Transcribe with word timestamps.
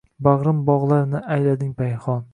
Bag‘rim 0.27 0.63
bog‘larini 0.69 1.23
aylading 1.37 1.73
payxon 1.83 2.29